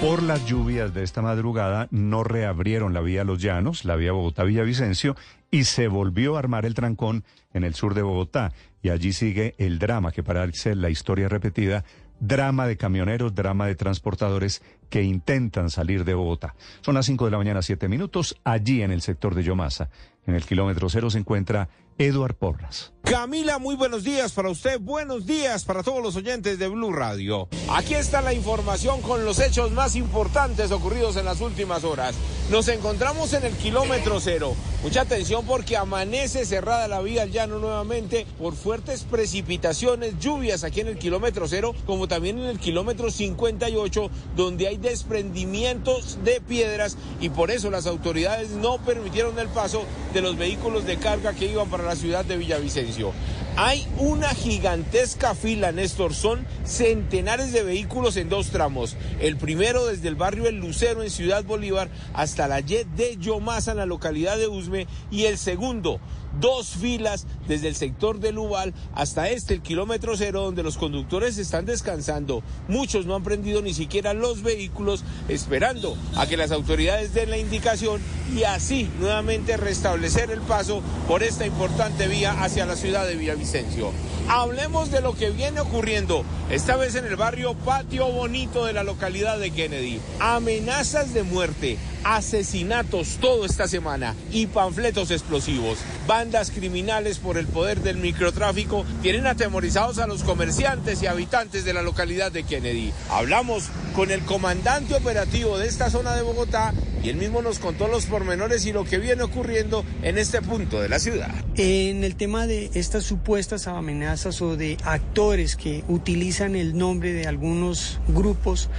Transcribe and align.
Por 0.00 0.22
las 0.22 0.44
lluvias 0.44 0.92
de 0.92 1.02
esta 1.02 1.22
madrugada 1.22 1.88
no 1.90 2.22
reabrieron 2.22 2.92
la 2.92 3.00
vía 3.00 3.24
Los 3.24 3.40
Llanos, 3.40 3.86
la 3.86 3.96
vía 3.96 4.12
Bogotá-Villavicencio, 4.12 5.16
y 5.50 5.64
se 5.64 5.88
volvió 5.88 6.36
a 6.36 6.40
armar 6.40 6.66
el 6.66 6.74
trancón 6.74 7.24
en 7.54 7.64
el 7.64 7.74
sur 7.74 7.94
de 7.94 8.02
Bogotá. 8.02 8.52
Y 8.82 8.90
allí 8.90 9.14
sigue 9.14 9.54
el 9.56 9.78
drama 9.78 10.12
que 10.12 10.22
parece 10.22 10.74
la 10.74 10.90
historia 10.90 11.28
repetida, 11.28 11.84
drama 12.20 12.66
de 12.66 12.76
camioneros, 12.76 13.34
drama 13.34 13.66
de 13.66 13.74
transportadores 13.74 14.62
que 14.90 15.02
intentan 15.02 15.70
salir 15.70 16.04
de 16.04 16.14
Bogotá. 16.14 16.54
Son 16.82 16.94
las 16.94 17.06
5 17.06 17.24
de 17.24 17.30
la 17.30 17.38
mañana, 17.38 17.62
7 17.62 17.88
minutos, 17.88 18.38
allí 18.44 18.82
en 18.82 18.92
el 18.92 19.00
sector 19.00 19.34
de 19.34 19.44
Yomasa. 19.44 19.88
En 20.26 20.34
el 20.34 20.44
kilómetro 20.44 20.88
cero 20.88 21.08
se 21.08 21.18
encuentra 21.18 21.68
Eduard 21.98 22.34
Porras. 22.34 22.92
Camila, 23.02 23.60
muy 23.60 23.76
buenos 23.76 24.02
días 24.02 24.32
para 24.32 24.50
usted, 24.50 24.80
buenos 24.80 25.26
días 25.26 25.64
para 25.64 25.84
todos 25.84 26.02
los 26.02 26.16
oyentes 26.16 26.58
de 26.58 26.66
Blue 26.66 26.92
Radio. 26.92 27.48
Aquí 27.70 27.94
está 27.94 28.20
la 28.20 28.34
información 28.34 29.00
con 29.00 29.24
los 29.24 29.38
hechos 29.38 29.70
más 29.70 29.94
importantes 29.94 30.72
ocurridos 30.72 31.16
en 31.16 31.24
las 31.24 31.40
últimas 31.40 31.84
horas. 31.84 32.16
Nos 32.50 32.66
encontramos 32.66 33.32
en 33.32 33.44
el 33.44 33.52
kilómetro 33.54 34.18
cero. 34.18 34.56
Mucha 34.82 35.02
atención 35.02 35.46
porque 35.46 35.76
amanece 35.76 36.44
cerrada 36.44 36.88
la 36.88 37.00
vía 37.00 37.22
al 37.22 37.30
llano 37.30 37.60
nuevamente 37.60 38.26
por 38.38 38.54
fuertes 38.54 39.04
precipitaciones, 39.04 40.18
lluvias 40.18 40.64
aquí 40.64 40.80
en 40.80 40.88
el 40.88 40.98
kilómetro 40.98 41.46
cero, 41.46 41.74
como 41.86 42.08
también 42.08 42.38
en 42.38 42.46
el 42.46 42.58
kilómetro 42.58 43.10
58, 43.10 44.10
donde 44.34 44.66
hay 44.66 44.78
desprendimientos 44.78 46.18
de 46.24 46.40
piedras 46.40 46.98
y 47.20 47.28
por 47.28 47.52
eso 47.52 47.70
las 47.70 47.86
autoridades 47.86 48.50
no 48.50 48.78
permitieron 48.78 49.38
el 49.38 49.48
paso 49.48 49.84
de 50.16 50.22
los 50.22 50.38
vehículos 50.38 50.86
de 50.86 50.96
carga 50.96 51.34
que 51.34 51.44
iban 51.44 51.68
para 51.68 51.84
la 51.84 51.94
ciudad 51.94 52.24
de 52.24 52.38
Villavicencio. 52.38 53.12
Hay 53.58 53.86
una 53.98 54.30
gigantesca 54.30 55.34
fila, 55.34 55.72
Néstor. 55.72 56.14
Son 56.14 56.46
centenares 56.64 57.52
de 57.52 57.62
vehículos 57.62 58.16
en 58.16 58.30
dos 58.30 58.48
tramos. 58.48 58.96
El 59.20 59.36
primero 59.36 59.84
desde 59.84 60.08
el 60.08 60.14
barrio 60.14 60.48
El 60.48 60.56
Lucero 60.56 61.02
en 61.02 61.10
Ciudad 61.10 61.44
Bolívar 61.44 61.90
hasta 62.14 62.48
la 62.48 62.60
Y 62.60 62.86
de 62.96 63.18
Yomasa 63.18 63.72
en 63.72 63.76
la 63.76 63.84
localidad 63.84 64.38
de 64.38 64.48
Usme. 64.48 64.86
Y 65.10 65.24
el 65.24 65.36
segundo 65.36 66.00
dos 66.40 66.68
filas 66.68 67.26
desde 67.48 67.68
el 67.68 67.74
sector 67.74 68.20
de 68.20 68.32
Lubal 68.32 68.74
hasta 68.94 69.30
este, 69.30 69.54
el 69.54 69.62
kilómetro 69.62 70.16
cero, 70.16 70.42
donde 70.42 70.62
los 70.62 70.76
conductores 70.76 71.38
están 71.38 71.66
descansando. 71.66 72.42
Muchos 72.68 73.06
no 73.06 73.14
han 73.14 73.22
prendido 73.22 73.62
ni 73.62 73.74
siquiera 73.74 74.14
los 74.14 74.42
vehículos, 74.42 75.04
esperando 75.28 75.96
a 76.16 76.26
que 76.26 76.36
las 76.36 76.50
autoridades 76.50 77.14
den 77.14 77.30
la 77.30 77.38
indicación 77.38 78.00
y 78.34 78.44
así 78.44 78.88
nuevamente 79.00 79.56
restablecer 79.56 80.30
el 80.30 80.40
paso 80.40 80.82
por 81.08 81.22
esta 81.22 81.46
importante 81.46 82.08
vía 82.08 82.42
hacia 82.42 82.66
la 82.66 82.76
ciudad 82.76 83.06
de 83.06 83.16
Villavicencio. 83.16 83.92
Hablemos 84.28 84.90
de 84.90 85.00
lo 85.00 85.14
que 85.14 85.30
viene 85.30 85.60
ocurriendo, 85.60 86.24
esta 86.50 86.76
vez 86.76 86.96
en 86.96 87.04
el 87.04 87.14
barrio 87.14 87.54
Patio 87.54 88.10
Bonito 88.10 88.64
de 88.64 88.72
la 88.72 88.82
localidad 88.82 89.38
de 89.38 89.52
Kennedy. 89.52 90.00
Amenazas 90.18 91.14
de 91.14 91.22
muerte, 91.22 91.78
asesinatos 92.14 93.18
todo 93.20 93.44
esta 93.44 93.66
semana 93.66 94.14
y 94.30 94.46
panfletos 94.46 95.10
explosivos. 95.10 95.78
Bandas 96.06 96.52
criminales 96.52 97.18
por 97.18 97.36
el 97.36 97.48
poder 97.48 97.80
del 97.80 97.96
microtráfico 97.96 98.84
tienen 99.02 99.26
atemorizados 99.26 99.98
a 99.98 100.06
los 100.06 100.22
comerciantes 100.22 101.02
y 101.02 101.08
habitantes 101.08 101.64
de 101.64 101.72
la 101.72 101.82
localidad 101.82 102.30
de 102.30 102.44
Kennedy. 102.44 102.92
Hablamos 103.10 103.64
con 103.96 104.12
el 104.12 104.20
comandante 104.22 104.94
operativo 104.94 105.58
de 105.58 105.66
esta 105.66 105.90
zona 105.90 106.14
de 106.14 106.22
Bogotá 106.22 106.72
y 107.06 107.10
él 107.10 107.16
mismo 107.18 107.40
nos 107.40 107.60
contó 107.60 107.86
los 107.86 108.06
pormenores 108.06 108.66
y 108.66 108.72
lo 108.72 108.84
que 108.84 108.98
viene 108.98 109.22
ocurriendo 109.22 109.84
en 110.02 110.18
este 110.18 110.42
punto 110.42 110.80
de 110.80 110.88
la 110.88 110.98
ciudad. 110.98 111.30
En 111.54 112.02
el 112.02 112.16
tema 112.16 112.48
de 112.48 112.68
estas 112.74 113.04
supuestas 113.04 113.68
amenazas 113.68 114.42
o 114.42 114.56
de 114.56 114.76
actores 114.82 115.54
que 115.54 115.84
utilizan 115.86 116.56
el 116.56 116.76
nombre 116.76 117.12
de 117.12 117.28
algunos 117.28 118.00
grupos, 118.08 118.70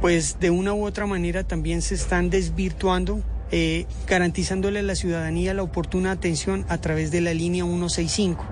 pues 0.00 0.40
de 0.40 0.50
una 0.50 0.74
u 0.74 0.84
otra 0.84 1.06
manera 1.06 1.44
también 1.44 1.80
se 1.80 1.94
están 1.94 2.28
desvirtuando 2.28 3.22
eh, 3.52 3.86
garantizándole 4.08 4.80
a 4.80 4.82
la 4.82 4.96
ciudadanía 4.96 5.54
la 5.54 5.62
oportuna 5.62 6.10
atención 6.10 6.66
a 6.68 6.78
través 6.78 7.12
de 7.12 7.20
la 7.20 7.32
línea 7.32 7.62
165. 7.62 8.44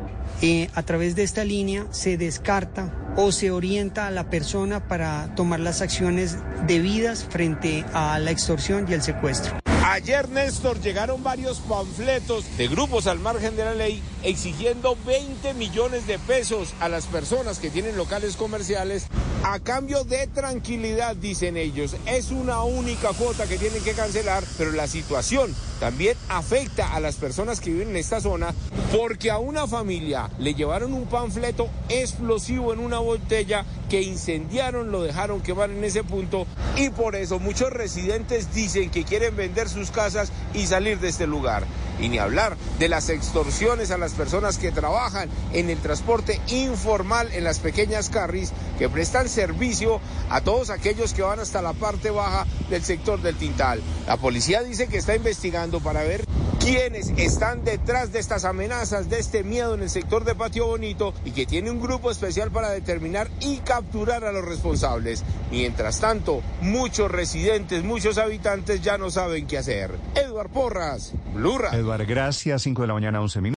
Eh, 0.42 0.68
a 0.74 0.82
través 0.82 1.16
de 1.16 1.22
esta 1.22 1.44
línea 1.44 1.86
se 1.90 2.16
descarta 2.16 2.92
o 3.16 3.32
se 3.32 3.50
orienta 3.50 4.06
a 4.06 4.10
la 4.10 4.28
persona 4.30 4.88
para 4.88 5.34
tomar 5.34 5.60
las 5.60 5.80
acciones 5.80 6.36
debidas 6.66 7.24
frente 7.24 7.84
a 7.94 8.18
la 8.18 8.30
extorsión 8.30 8.86
y 8.88 8.94
el 8.94 9.02
secuestro. 9.02 9.54
Ayer, 9.86 10.28
Néstor, 10.30 10.80
llegaron 10.80 11.22
varios 11.22 11.60
panfletos 11.60 12.44
de 12.56 12.68
grupos 12.68 13.06
al 13.06 13.20
margen 13.20 13.54
de 13.54 13.64
la 13.64 13.74
ley 13.74 14.02
exigiendo 14.22 14.96
20 15.06 15.54
millones 15.54 16.06
de 16.06 16.18
pesos 16.18 16.74
a 16.80 16.88
las 16.88 17.06
personas 17.06 17.58
que 17.58 17.70
tienen 17.70 17.96
locales 17.96 18.36
comerciales 18.36 19.06
a 19.44 19.60
cambio 19.60 20.04
de 20.04 20.26
tranquilidad, 20.26 21.14
dicen 21.16 21.58
ellos. 21.58 21.96
Es 22.06 22.30
una 22.30 22.62
única 22.62 23.10
cuota 23.12 23.46
que 23.46 23.58
tienen 23.58 23.84
que 23.84 23.92
cancelar, 23.92 24.42
pero 24.56 24.72
la 24.72 24.86
situación 24.86 25.54
también 25.84 26.16
afecta 26.30 26.94
a 26.94 26.98
las 26.98 27.16
personas 27.16 27.60
que 27.60 27.70
viven 27.70 27.90
en 27.90 27.96
esta 27.96 28.18
zona 28.18 28.54
porque 28.90 29.30
a 29.30 29.36
una 29.36 29.66
familia 29.66 30.30
le 30.38 30.54
llevaron 30.54 30.94
un 30.94 31.04
panfleto 31.04 31.68
explosivo 31.90 32.72
en 32.72 32.78
una 32.78 33.00
botella 33.00 33.66
que 33.90 34.00
incendiaron, 34.00 34.90
lo 34.90 35.02
dejaron 35.02 35.42
quemar 35.42 35.68
en 35.68 35.84
ese 35.84 36.02
punto 36.02 36.46
y 36.78 36.88
por 36.88 37.16
eso 37.16 37.38
muchos 37.38 37.68
residentes 37.68 38.54
dicen 38.54 38.88
que 38.88 39.04
quieren 39.04 39.36
vender 39.36 39.68
sus 39.68 39.90
casas 39.90 40.32
y 40.54 40.64
salir 40.64 41.00
de 41.00 41.08
este 41.08 41.26
lugar. 41.26 41.66
Y 42.00 42.08
ni 42.08 42.18
hablar 42.18 42.56
de 42.78 42.88
las 42.88 43.08
extorsiones 43.08 43.90
a 43.90 43.98
las 43.98 44.12
personas 44.12 44.58
que 44.58 44.72
trabajan 44.72 45.28
en 45.52 45.70
el 45.70 45.78
transporte 45.78 46.40
informal 46.48 47.28
en 47.32 47.44
las 47.44 47.58
pequeñas 47.58 48.08
carris 48.08 48.52
que 48.78 48.88
prestan 48.88 49.28
servicio 49.28 50.00
a 50.30 50.40
todos 50.40 50.70
aquellos 50.70 51.14
que 51.14 51.22
van 51.22 51.40
hasta 51.40 51.62
la 51.62 51.72
parte 51.72 52.10
baja 52.10 52.46
del 52.70 52.82
sector 52.84 53.22
del 53.22 53.36
Tintal. 53.36 53.80
La 54.06 54.16
policía 54.16 54.62
dice 54.62 54.88
que 54.88 54.98
está 54.98 55.14
investigando 55.14 55.80
para 55.80 56.02
ver 56.02 56.24
quiénes 56.64 57.12
están 57.18 57.62
detrás 57.62 58.10
de 58.10 58.18
estas 58.18 58.46
amenazas, 58.46 59.10
de 59.10 59.18
este 59.18 59.44
miedo 59.44 59.74
en 59.74 59.82
el 59.82 59.90
sector 59.90 60.24
de 60.24 60.34
Patio 60.34 60.66
Bonito 60.66 61.12
y 61.22 61.32
que 61.32 61.44
tiene 61.44 61.70
un 61.70 61.78
grupo 61.78 62.10
especial 62.10 62.50
para 62.50 62.70
determinar 62.70 63.28
y 63.40 63.58
capturar 63.58 64.24
a 64.24 64.32
los 64.32 64.42
responsables. 64.46 65.24
Mientras 65.50 66.00
tanto, 66.00 66.40
muchos 66.62 67.10
residentes, 67.10 67.84
muchos 67.84 68.16
habitantes 68.16 68.80
ya 68.80 68.96
no 68.96 69.10
saben 69.10 69.46
qué 69.46 69.58
hacer. 69.58 69.90
Eduard 70.14 70.48
Porras, 70.48 71.12
Blurra. 71.34 71.76
Eduard, 71.76 72.06
gracias. 72.06 72.62
5 72.62 72.80
de 72.80 72.88
la 72.88 72.94
mañana, 72.94 73.20
11 73.20 73.42
minutos. 73.42 73.52